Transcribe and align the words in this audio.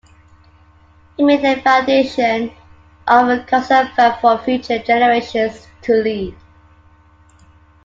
He 1.15 1.23
made 1.23 1.43
the 1.43 1.61
foundation 1.61 2.49
of 3.07 3.45
Khalsa 3.45 3.93
firm 3.95 4.15
for 4.19 4.39
future 4.43 4.79
generations 4.79 5.67
to 5.83 5.93
lead. 5.93 6.35